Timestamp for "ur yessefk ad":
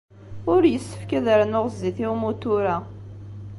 0.53-1.27